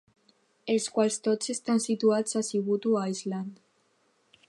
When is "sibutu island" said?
2.51-3.65